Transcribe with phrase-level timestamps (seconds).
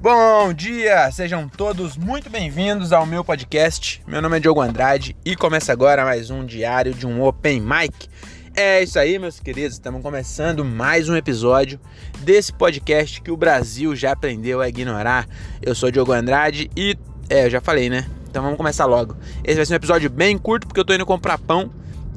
[0.00, 4.00] Bom dia, sejam todos muito bem-vindos ao meu podcast.
[4.06, 8.08] Meu nome é Diogo Andrade e começa agora mais um diário de um Open Mic.
[8.54, 11.80] É isso aí, meus queridos, estamos começando mais um episódio
[12.20, 15.26] desse podcast que o Brasil já aprendeu a ignorar.
[15.60, 16.96] Eu sou Diogo Andrade e,
[17.28, 18.08] é, eu já falei, né?
[18.30, 19.16] Então vamos começar logo.
[19.42, 21.72] Esse vai ser um episódio bem curto porque eu tô indo comprar pão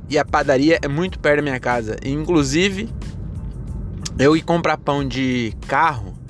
[0.07, 1.97] e a padaria é muito perto da minha casa.
[2.05, 2.87] Inclusive,
[4.19, 6.20] eu ir comprar pão de carro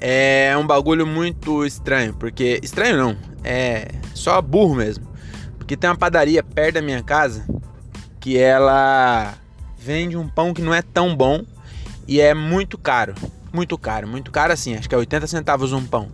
[0.00, 5.06] é um bagulho muito estranho, porque estranho não, é só burro mesmo.
[5.58, 7.46] Porque tem uma padaria perto da minha casa
[8.18, 9.34] que ela
[9.78, 11.44] vende um pão que não é tão bom
[12.08, 13.14] e é muito caro,
[13.52, 16.08] muito caro, muito caro assim, acho que é 80 centavos um pão.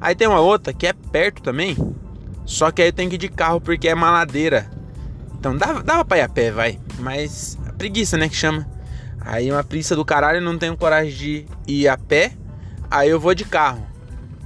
[0.00, 1.76] Aí tem uma outra que é perto também,
[2.44, 4.68] só que aí tem que ir de carro porque é uma ladeira.
[5.38, 8.68] Então dava, dava pra ir a pé, vai, mas preguiça, né, que chama.
[9.20, 12.32] Aí uma preguiça do caralho, não tenho coragem de ir a pé
[12.90, 13.86] aí eu vou de carro.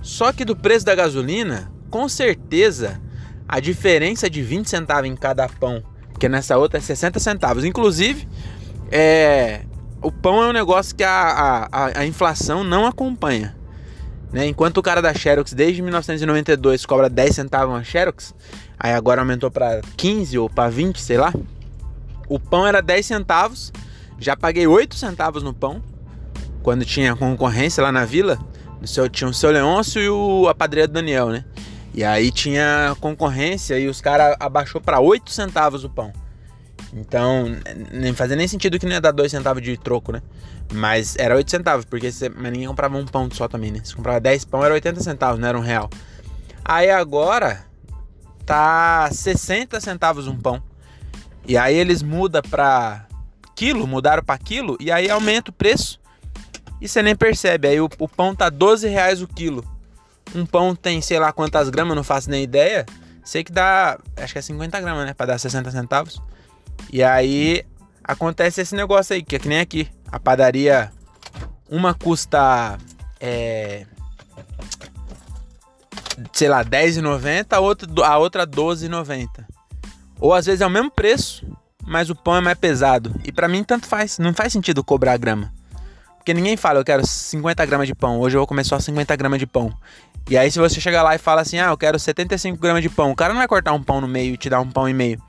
[0.02, 3.00] Só que do preço da gasolina, com certeza
[3.48, 7.64] a diferença de 20 centavos em cada pão, porque nessa outra é 60 centavos.
[7.64, 8.28] Inclusive,
[8.90, 9.62] é,
[10.02, 13.56] o pão é um negócio que a, a, a inflação não acompanha.
[14.33, 14.46] Né?
[14.46, 18.34] Enquanto o cara da Xerox desde 1992 cobra 10 centavos uma Xerox,
[18.78, 21.33] aí agora aumentou para 15 ou para 20, sei lá.
[22.28, 23.72] O pão era 10 centavos,
[24.18, 25.83] já paguei 8 centavos no pão
[26.64, 28.39] quando tinha concorrência lá na vila,
[28.85, 31.45] seu, tinha o seu Leôncio e o, a padreira do Daniel, né?
[31.92, 36.11] E aí tinha concorrência e os caras abaixou para 8 centavos o pão.
[36.92, 37.45] Então,
[37.92, 40.23] nem fazia nem sentido que não ia dar 2 centavos de troco, né?
[40.73, 43.81] Mas era 8 centavos, porque você, mas ninguém comprava um pão só também, né?
[43.85, 45.91] Se comprava 10 pão, era 80 centavos, não era um real.
[46.64, 47.67] Aí agora
[48.46, 50.63] tá 60 centavos um pão.
[51.46, 53.07] E aí eles mudam pra
[53.55, 56.02] quilo, mudaram para quilo, e aí aumenta o preço
[56.84, 57.67] e você nem percebe.
[57.67, 59.64] Aí o, o, pão tá 12 reais o quilo.
[60.34, 62.84] Um pão tem sei lá quantas gramas, não faço nem ideia.
[63.24, 65.14] Sei que dá, acho que é 50 gramas, né?
[65.14, 66.20] Pra dar 60 centavos.
[66.92, 67.64] E aí
[68.02, 69.89] acontece esse negócio aí, que é que nem aqui.
[70.12, 70.92] A padaria,
[71.70, 72.77] uma custa,
[73.18, 73.86] é,
[76.34, 79.42] sei lá, R$10,90, a outra, a outra R$12,90.
[80.20, 81.46] Ou às vezes é o mesmo preço,
[81.83, 83.18] mas o pão é mais pesado.
[83.24, 85.51] E para mim tanto faz, não faz sentido cobrar grama.
[86.24, 89.14] Porque ninguém fala, eu quero 50 gramas de pão, hoje eu vou comer só 50
[89.14, 89.70] gramas de pão.
[90.27, 92.89] E aí se você chegar lá e fala assim, ah, eu quero 75 gramas de
[92.89, 94.89] pão, o cara não vai cortar um pão no meio e te dar um pão
[94.89, 95.23] e meio.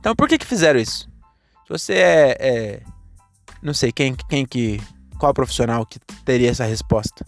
[0.00, 1.06] Então por que que fizeram isso?
[1.66, 2.82] Se você é, é
[3.62, 4.80] não sei, quem, quem que,
[5.18, 7.26] qual profissional que teria essa resposta?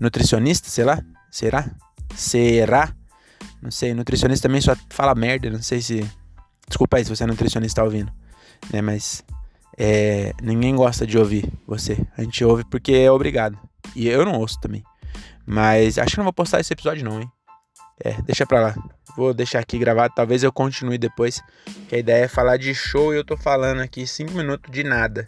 [0.00, 1.00] Nutricionista, sei lá?
[1.30, 1.70] Será?
[2.16, 2.92] Será?
[3.62, 6.04] Não sei, nutricionista também só fala merda, não sei se...
[6.66, 8.12] Desculpa aí se você é nutricionista tá ouvindo,
[8.72, 9.22] né, mas
[9.84, 11.98] é, ninguém gosta de ouvir você.
[12.16, 13.58] A gente ouve porque é obrigado.
[13.96, 14.84] E eu não ouço também.
[15.44, 17.28] Mas acho que não vou postar esse episódio não, hein?
[18.04, 18.74] É, deixa pra lá.
[19.16, 20.14] Vou deixar aqui gravado.
[20.14, 21.42] Talvez eu continue depois.
[21.88, 24.84] Que a ideia é falar de show e eu tô falando aqui 5 minutos de
[24.84, 25.26] nada.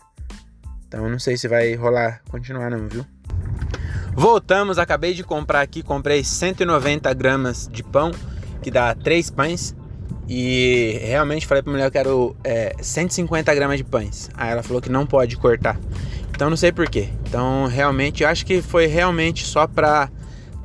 [0.87, 3.05] Então não sei se vai rolar continuar não, viu?
[4.13, 8.13] Voltamos, acabei de comprar aqui, comprei 190 gramas de pão,
[8.63, 9.75] que dá 3 pães.
[10.29, 14.31] E realmente falei pra mulher que eu quero é, 150 gramas de pães.
[14.35, 15.79] Aí ela falou que não pode cortar.
[16.31, 17.09] Então não sei porquê.
[17.27, 20.11] Então realmente eu acho que foi realmente só pra,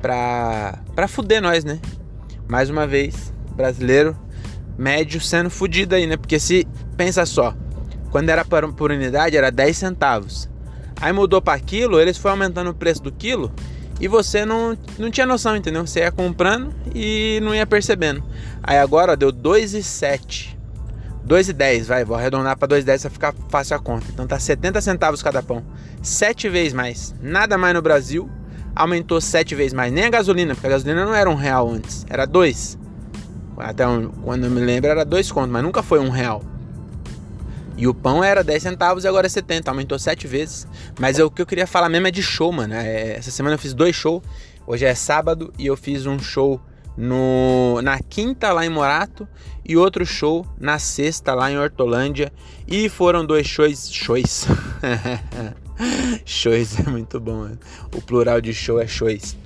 [0.00, 1.78] pra, pra fuder nós, né?
[2.48, 4.16] Mais uma vez, brasileiro
[4.80, 6.16] médio sendo fudido aí, né?
[6.16, 6.66] Porque se
[6.96, 7.54] pensa só,
[8.10, 10.48] quando era por, por unidade era 10 centavos.
[10.98, 13.52] Aí mudou para quilo, eles foram aumentando o preço do quilo
[14.00, 15.86] e você não, não tinha noção, entendeu?
[15.86, 18.24] Você ia comprando e não ia percebendo.
[18.62, 20.56] Aí agora ó, deu 2,7.
[21.26, 24.06] 2,10, vai, vou arredondar para 2,10 para ficar fácil a conta.
[24.08, 25.62] Então tá 70 centavos cada pão.
[26.02, 27.14] 7 vezes mais.
[27.20, 28.28] Nada mais no Brasil.
[28.74, 29.92] Aumentou 7 vezes mais.
[29.92, 32.78] Nem a gasolina, porque a gasolina não era um real antes, era 2.
[33.58, 33.84] Até
[34.22, 36.42] quando eu me lembro era 2 contos, mas nunca foi um real.
[37.80, 40.68] E o pão era 10 centavos e agora é 70, aumentou 7 vezes.
[40.98, 42.74] Mas o que eu queria falar mesmo é de show, mano.
[42.74, 44.22] É, essa semana eu fiz dois shows.
[44.66, 46.60] Hoje é sábado e eu fiz um show
[46.94, 49.26] no, na quinta lá em Morato
[49.66, 52.30] e outro show na sexta lá em Hortolândia.
[52.68, 53.90] E foram dois shows.
[53.90, 54.46] Shows.
[56.26, 57.44] shows é muito bom.
[57.44, 57.56] Né?
[57.96, 59.38] O plural de show é shows.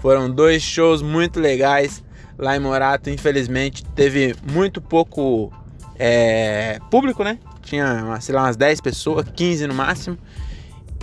[0.00, 2.02] Foram dois shows muito legais
[2.38, 3.10] lá em Morato.
[3.10, 5.52] Infelizmente teve muito pouco
[5.98, 7.38] é, público, né?
[7.64, 10.18] Tinha, sei lá, umas 10 pessoas, 15 no máximo.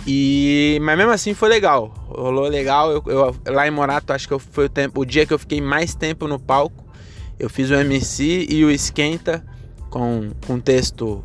[0.06, 1.92] E, mas mesmo assim foi legal.
[2.08, 2.90] Rolou legal.
[2.90, 5.60] Eu, eu, lá em Morato, acho que foi o, tempo, o dia que eu fiquei
[5.60, 6.84] mais tempo no palco.
[7.38, 9.44] Eu fiz o MC e o Esquenta
[9.90, 11.24] com, com texto.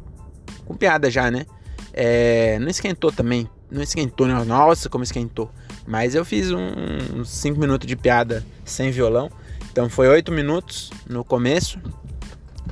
[0.65, 1.45] com piada já, né?
[1.93, 3.49] É, não esquentou também.
[3.69, 4.33] Não esquentou, né?
[4.43, 5.49] Nossa, como esquentou.
[5.85, 9.29] Mas eu fiz uns 5 minutos de piada sem violão.
[9.71, 11.79] Então foi 8 minutos no começo.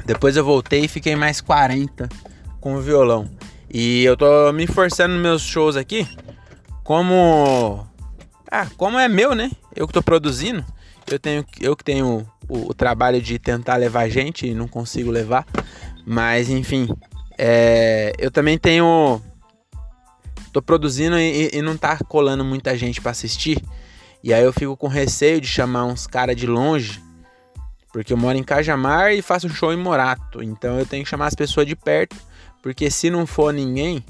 [0.05, 2.09] Depois eu voltei e fiquei mais 40
[2.65, 3.29] com o violão.
[3.71, 6.07] E eu tô me forçando nos meus shows aqui,
[6.83, 7.85] como
[8.51, 9.51] ah, como é meu, né?
[9.75, 10.65] Eu que tô produzindo,
[11.05, 15.11] eu tenho eu que tenho o, o trabalho de tentar levar gente e não consigo
[15.11, 15.45] levar,
[16.07, 16.89] mas enfim,
[17.37, 19.21] é, eu também tenho
[20.51, 23.63] tô produzindo e, e não tá colando muita gente para assistir.
[24.23, 26.99] E aí eu fico com receio de chamar uns cara de longe,
[27.93, 31.27] porque eu moro em Cajamar e faço show em Morato, então eu tenho que chamar
[31.27, 32.15] as pessoas de perto
[32.65, 34.03] porque se não for ninguém,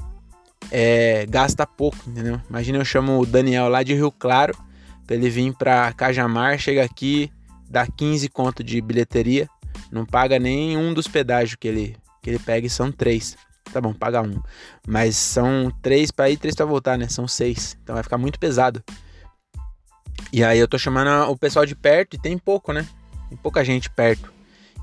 [0.72, 2.40] é, gasta pouco, entendeu?
[2.50, 4.58] Imagina eu chamo o Daniel lá de Rio Claro,
[5.06, 7.30] pra ele vir pra Cajamar, chega aqui,
[7.70, 9.50] dá 15 conto de bilheteria,
[9.92, 13.36] não paga nem um dos pedágios que ele, que ele pega e são três.
[13.74, 14.42] Tá bom, paga um.
[14.88, 17.10] Mas são três para ir, três para voltar, né?
[17.10, 17.78] São seis.
[17.84, 18.82] Então vai ficar muito pesado.
[20.32, 22.88] E aí eu tô chamando o pessoal de perto e tem pouco, né?
[23.28, 24.32] Tem pouca gente perto.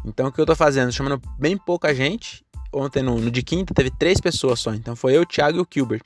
[0.05, 0.93] Então o que eu tô fazendo?
[0.93, 4.75] Chamando bem pouca gente ontem no, no, de quinta teve três pessoas só.
[4.75, 6.05] Então foi eu, o Thiago e o Gilbert.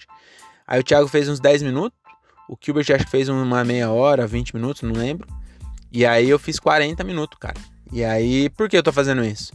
[0.66, 1.98] Aí o Thiago fez uns 10 minutos.
[2.48, 5.26] O Gilbert acho que fez uma meia hora, 20 minutos, não lembro.
[5.92, 7.56] E aí eu fiz 40 minutos, cara.
[7.92, 9.52] E aí, por que eu tô fazendo isso?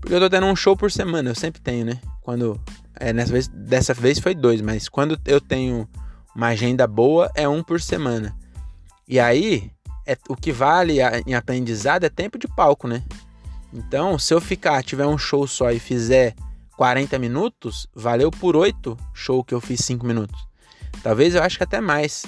[0.00, 2.00] Porque eu tô tendo um show por semana, eu sempre tenho, né?
[2.22, 2.60] Quando.
[2.98, 5.86] É, nessa vez, dessa vez foi dois, mas quando eu tenho
[6.34, 8.34] uma agenda boa, é um por semana.
[9.06, 9.70] E aí,
[10.06, 13.02] é, o que vale a, em aprendizado é tempo de palco, né?
[13.72, 16.34] Então, se eu ficar, tiver um show só e fizer
[16.76, 20.46] 40 minutos, valeu por 8 show que eu fiz 5 minutos.
[21.02, 22.24] Talvez eu acho que até mais.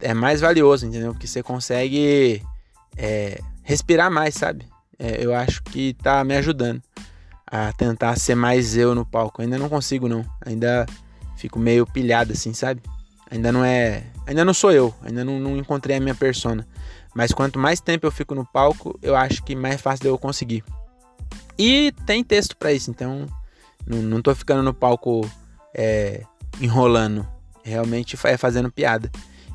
[0.00, 1.12] É mais valioso, entendeu?
[1.12, 2.42] Porque você consegue
[2.96, 4.66] é, respirar mais, sabe?
[4.98, 6.82] É, eu acho que tá me ajudando
[7.46, 9.42] a tentar ser mais eu no palco.
[9.42, 10.24] ainda não consigo, não.
[10.44, 10.86] Ainda
[11.36, 12.82] fico meio pilhado assim, sabe?
[13.30, 14.04] Ainda não é.
[14.26, 14.94] Ainda não sou eu.
[15.02, 16.66] Ainda não, não encontrei a minha persona.
[17.14, 20.64] Mas quanto mais tempo eu fico no palco, eu acho que mais fácil eu conseguir.
[21.58, 23.26] E tem texto para isso, então
[23.86, 25.28] não, não tô ficando no palco
[25.74, 26.22] é,
[26.60, 27.26] enrolando.
[27.62, 29.10] Realmente é fazendo piada.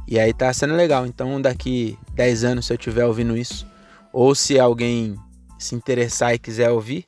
[0.08, 1.06] E aí tá sendo legal.
[1.06, 3.68] Então daqui 10 anos, se eu estiver ouvindo isso,
[4.12, 5.18] ou se alguém
[5.58, 7.06] se interessar e quiser ouvir,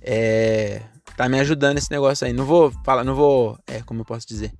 [0.00, 0.82] é,
[1.16, 2.32] tá me ajudando esse negócio aí.
[2.32, 4.52] Não vou falar, não vou, é, como eu posso dizer?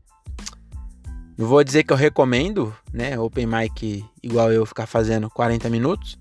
[1.36, 6.18] Não vou dizer que eu recomendo, né, open mic igual eu ficar fazendo 40 minutos,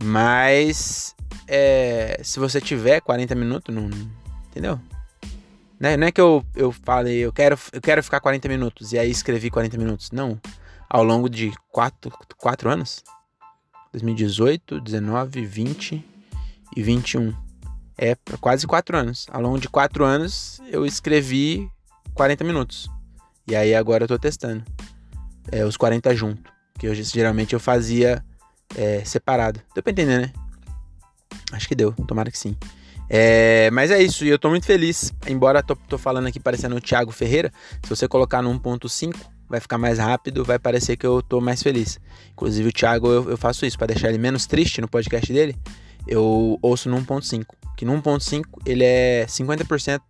[0.00, 1.16] mas
[1.48, 3.90] é, se você tiver 40 minutos, não,
[4.48, 4.80] entendeu?
[5.78, 5.96] Né?
[5.96, 9.10] Não é que eu, eu falei, eu quero, eu quero ficar 40 minutos e aí
[9.10, 10.10] escrevi 40 minutos.
[10.10, 10.40] Não.
[10.88, 13.02] Ao longo de 4, 4 anos
[13.92, 16.04] 2018, 19, 20
[16.76, 17.34] e 21.
[17.98, 19.26] É quase 4 anos.
[19.30, 21.68] Ao longo de 4 anos eu escrevi
[22.14, 22.88] 40 minutos.
[23.48, 24.64] E aí agora eu tô testando.
[25.50, 26.52] É, os 40 junto.
[26.78, 28.24] Que eu, geralmente eu fazia
[28.74, 29.60] é, separado.
[29.74, 30.32] Deu pra entender, né?
[31.52, 31.92] Acho que deu.
[31.92, 32.56] Tomara que sim.
[33.08, 35.12] É, mas é isso, e eu tô muito feliz.
[35.26, 39.14] Embora tô, tô falando aqui parecendo o Thiago Ferreira, se você colocar no 1.5,
[39.48, 42.00] vai ficar mais rápido, vai parecer que eu tô mais feliz.
[42.32, 45.56] Inclusive o Thiago, eu, eu faço isso para deixar ele menos triste no podcast dele.
[46.06, 47.44] Eu ouço no 1.5,
[47.76, 50.00] que no 1.5 ele é 50%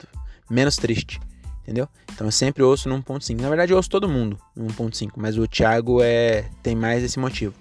[0.51, 1.21] menos triste,
[1.63, 1.89] entendeu?
[2.13, 3.41] Então eu sempre ouço no 1.5.
[3.41, 7.19] Na verdade eu ouço todo mundo no 1.5, mas o Thiago é tem mais esse
[7.19, 7.55] motivo.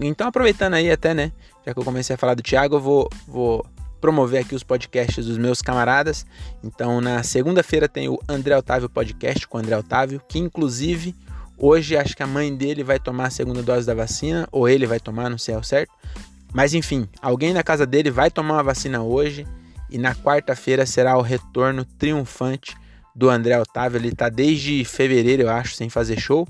[0.00, 1.32] Então aproveitando aí até, né,
[1.64, 3.66] já que eu comecei a falar do Thiago, eu vou vou
[4.00, 6.26] promover aqui os podcasts dos meus camaradas.
[6.62, 11.14] Então, na segunda-feira tem o André Otávio Podcast com o André Otávio, que inclusive
[11.58, 14.86] hoje acho que a mãe dele vai tomar a segunda dose da vacina, ou ele
[14.86, 15.92] vai tomar, não sei ao certo.
[16.52, 19.46] Mas enfim, alguém na casa dele vai tomar a vacina hoje
[19.90, 22.74] e na quarta-feira será o retorno triunfante
[23.14, 23.98] do André Otávio.
[23.98, 26.46] Ele tá desde fevereiro, eu acho, sem fazer show.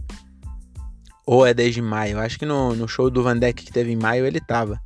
[1.26, 2.12] Ou é desde maio?
[2.12, 4.80] Eu acho que no, no show do Vandeck que teve em maio ele tava.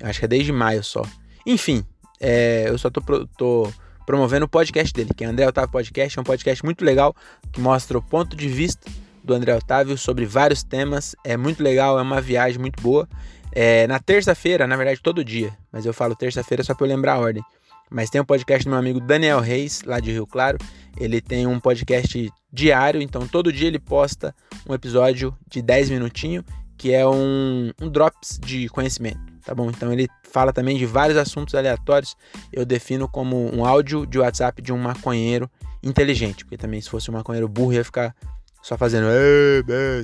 [0.00, 1.02] Eu acho que é desde maio só.
[1.48, 1.82] Enfim,
[2.20, 3.00] é, eu só tô,
[3.38, 3.72] tô,
[4.04, 6.18] promovendo o podcast dele, que é André Otávio Podcast.
[6.18, 7.16] É um podcast muito legal
[7.50, 8.90] que mostra o ponto de vista
[9.24, 11.16] do André Otávio sobre vários temas.
[11.24, 13.08] É muito legal, é uma viagem muito boa.
[13.50, 17.14] É, na terça-feira, na verdade, todo dia, mas eu falo terça-feira só para eu lembrar
[17.14, 17.42] a ordem.
[17.90, 20.58] Mas tem um podcast do meu amigo Daniel Reis, lá de Rio Claro.
[20.98, 24.34] Ele tem um podcast diário, então todo dia ele posta
[24.68, 26.44] um episódio de 10 minutinhos,
[26.76, 29.70] que é um, um drops de conhecimento, tá bom?
[29.70, 32.14] Então ele fala também de vários assuntos aleatórios.
[32.52, 35.50] Eu defino como um áudio de WhatsApp de um maconheiro
[35.82, 38.14] inteligente, porque também se fosse um maconheiro burro ia ficar
[38.62, 39.06] só fazendo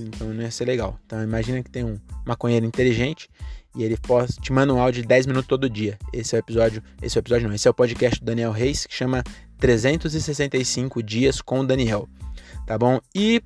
[0.06, 0.98] então não ia ser legal.
[1.04, 3.28] Então imagina que tem um maconheiro inteligente
[3.76, 3.98] e ele
[4.40, 5.98] te manda um áudio de 10 minutos todo dia.
[6.10, 8.50] Esse é o episódio, esse é o episódio não, esse é o podcast do Daniel
[8.50, 9.22] Reis que chama
[9.58, 12.08] 365 dias com o Daniel,
[12.66, 12.98] tá bom?
[13.14, 13.42] E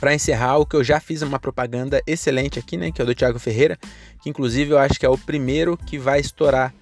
[0.00, 3.06] para encerrar, o que eu já fiz uma propaganda excelente aqui, né, que é o
[3.06, 3.78] do Thiago Ferreira,
[4.22, 6.74] que inclusive eu acho que é o primeiro que vai estourar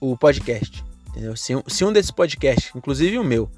[0.00, 1.36] o podcast, entendeu?
[1.36, 3.50] Se, se um desses podcasts, inclusive o meu,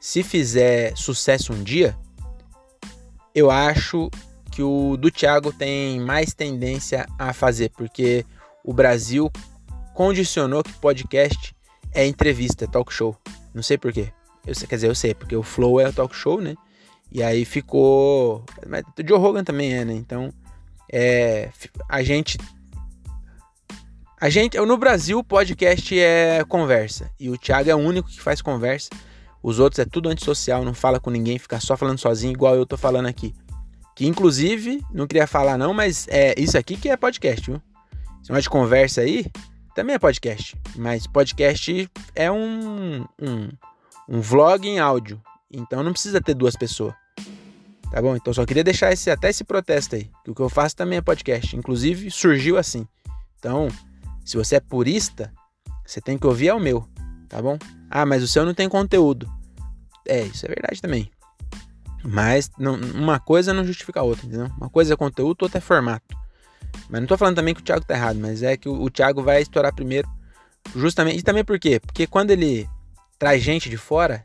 [0.00, 1.96] se fizer sucesso um dia,
[3.34, 4.10] eu acho
[4.50, 8.24] que o do Thiago tem mais tendência a fazer, porque
[8.62, 9.30] o Brasil
[9.94, 11.54] condicionou que podcast
[11.92, 13.16] é entrevista, é talk show.
[13.52, 14.12] Não sei porquê.
[14.44, 16.54] Quer dizer, eu sei, porque o Flow é o talk show, né?
[17.14, 18.44] E aí ficou.
[18.66, 19.94] Mas o Joe Rogan também é, né?
[19.94, 20.34] Então,
[20.92, 21.48] é,
[21.88, 22.36] a gente.
[24.20, 24.58] A gente.
[24.58, 27.08] No Brasil, o podcast é conversa.
[27.20, 28.90] E o Thiago é o único que faz conversa.
[29.40, 32.66] Os outros é tudo antissocial, não fala com ninguém, fica só falando sozinho, igual eu
[32.66, 33.32] tô falando aqui.
[33.94, 37.62] Que inclusive, não queria falar não, mas é isso aqui que é podcast, viu?
[38.20, 39.26] Esse negócio de conversa aí
[39.74, 40.56] também é podcast.
[40.74, 43.48] Mas podcast é um, um,
[44.08, 45.22] um vlog em áudio.
[45.52, 46.94] Então não precisa ter duas pessoas.
[47.94, 48.16] Tá bom?
[48.16, 50.10] Então só queria deixar esse, até esse protesto aí.
[50.24, 51.54] Que o que eu faço também é podcast.
[51.54, 52.88] Inclusive surgiu assim.
[53.38, 53.68] Então,
[54.24, 55.32] se você é purista,
[55.86, 56.88] você tem que ouvir é o meu.
[57.28, 57.56] Tá bom?
[57.88, 59.32] Ah, mas o seu não tem conteúdo.
[60.08, 61.08] É, isso é verdade também.
[62.02, 64.50] Mas não, uma coisa não justifica a outra, entendeu?
[64.58, 66.16] Uma coisa é conteúdo, outra é formato.
[66.90, 68.90] Mas não tô falando também que o Thiago tá errado, mas é que o, o
[68.90, 70.10] Thiago vai estourar primeiro.
[70.74, 71.20] Justamente.
[71.20, 71.78] E também por quê?
[71.78, 72.68] Porque quando ele
[73.20, 74.24] traz gente de fora,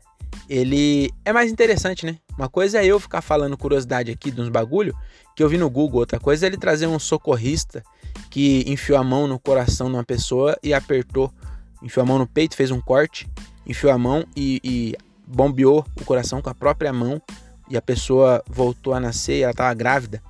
[0.50, 2.18] ele é mais interessante, né?
[2.36, 4.92] Uma coisa é eu ficar falando curiosidade aqui de uns bagulho
[5.36, 7.84] que eu vi no Google, outra coisa é ele trazer um socorrista
[8.28, 11.32] que enfiou a mão no coração de uma pessoa e apertou,
[11.80, 13.30] enfiou a mão no peito, fez um corte,
[13.64, 17.22] enfiou a mão e, e bombeou o coração com a própria mão
[17.68, 20.20] e a pessoa voltou a nascer e ela estava grávida.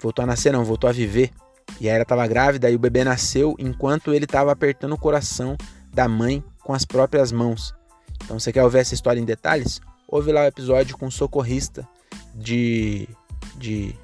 [0.00, 1.30] Voltou a nascer, não, voltou a viver.
[1.78, 5.58] E aí ela estava grávida e o bebê nasceu enquanto ele estava apertando o coração
[5.92, 7.77] da mãe com as próprias mãos.
[8.24, 9.80] Então, você quer ouvir essa história em detalhes?
[10.06, 11.86] Ouve lá o episódio com socorrista
[12.34, 13.08] de.
[13.56, 13.94] de.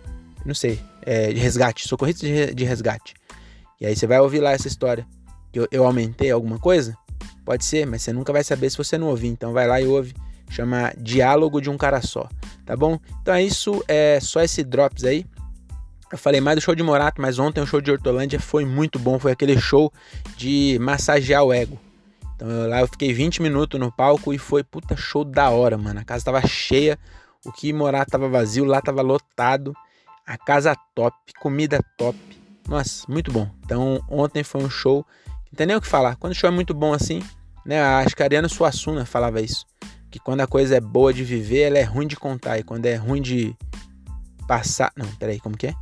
[0.44, 1.88] não sei, é, de resgate.
[1.88, 3.14] Socorrista de, de resgate.
[3.80, 5.06] E aí você vai ouvir lá essa história.
[5.52, 6.96] Eu, eu aumentei alguma coisa?
[7.44, 9.28] Pode ser, mas você nunca vai saber se você não ouvir.
[9.28, 10.14] Então vai lá e ouve
[10.50, 12.28] chama Diálogo de um Cara Só,
[12.64, 12.98] tá bom?
[13.20, 15.26] Então é isso, é só esse drops aí.
[16.12, 18.98] Eu falei mais do show de Morato, mas ontem o show de Hortolândia foi muito
[18.98, 19.92] bom, foi aquele show
[20.36, 21.78] de massagear o ego.
[22.34, 25.78] Então eu, lá eu fiquei 20 minutos no palco e foi puta show da hora,
[25.78, 26.00] mano.
[26.00, 26.98] A casa tava cheia,
[27.44, 29.74] o que Morato tava vazio, lá tava lotado.
[30.26, 32.18] A casa top, comida top.
[32.68, 33.48] Nossa, muito bom.
[33.64, 36.16] Então ontem foi um show, não tem nem o que falar.
[36.16, 37.22] Quando o show é muito bom assim,
[37.64, 37.80] né?
[37.80, 39.66] Acho que a Ariana Suassuna falava isso
[40.14, 42.56] que quando a coisa é boa de viver, ela é ruim de contar.
[42.56, 43.52] E quando é ruim de
[44.46, 44.92] passar.
[44.96, 45.74] Não, peraí, como que é?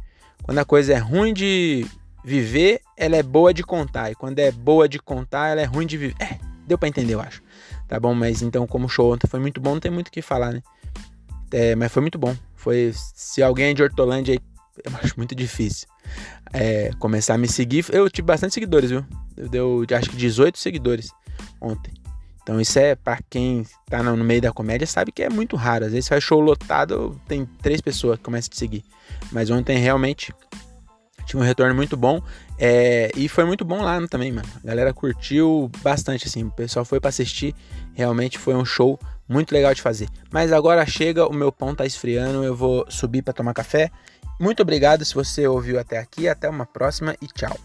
[0.42, 1.86] Quando a coisa é ruim de
[2.24, 4.10] viver, ela é boa de contar.
[4.10, 6.16] E quando é boa de contar, ela é ruim de viver.
[6.18, 6.38] É,
[6.72, 7.42] deu para entender, eu acho.
[7.86, 8.14] Tá bom?
[8.14, 10.52] Mas então, como o show ontem foi muito bom, não tem muito o que falar,
[10.52, 10.62] né?
[11.52, 12.34] É, mas foi muito bom.
[12.56, 12.92] Foi.
[12.94, 14.40] Se alguém é de Hortolândia
[14.84, 15.86] eu acho muito difícil.
[16.52, 17.84] É, começar a me seguir.
[17.90, 19.04] Eu tive bastante seguidores, viu?
[19.36, 21.10] Eu deu acho que 18 seguidores
[21.60, 21.92] ontem.
[22.42, 25.84] Então isso é para quem tá no meio da comédia sabe que é muito raro.
[25.84, 28.84] Às vezes faz show lotado, tem três pessoas que começam a te seguir.
[29.30, 30.34] Mas ontem realmente
[31.24, 32.20] tive um retorno muito bom.
[32.58, 34.48] É, e foi muito bom lá também, mano.
[34.62, 36.44] A galera curtiu bastante, assim.
[36.44, 37.54] O pessoal foi para assistir.
[37.94, 38.98] Realmente foi um show
[39.28, 40.08] muito legal de fazer.
[40.30, 42.44] Mas agora chega, o meu pão tá esfriando.
[42.44, 43.90] Eu vou subir para tomar café.
[44.38, 46.28] Muito obrigado se você ouviu até aqui.
[46.28, 47.58] Até uma próxima e tchau.